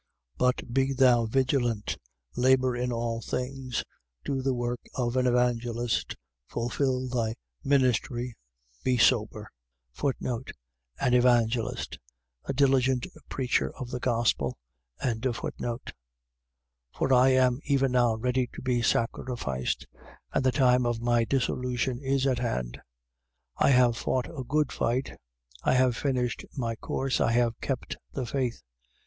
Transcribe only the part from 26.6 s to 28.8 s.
course: I have kept the faith.